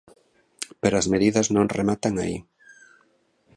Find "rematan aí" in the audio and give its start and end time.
1.77-2.37